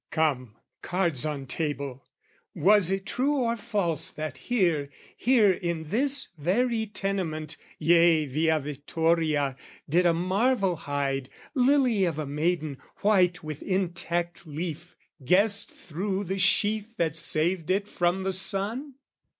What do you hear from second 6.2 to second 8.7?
very tenement Yea, Via